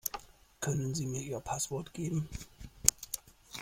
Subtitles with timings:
[0.61, 2.27] Können sie mir ihr Passwort geben?